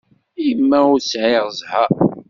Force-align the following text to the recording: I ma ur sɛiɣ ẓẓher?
I 0.47 0.49
ma 0.69 0.79
ur 0.93 0.99
sɛiɣ 1.11 1.45
ẓẓher? 1.57 1.89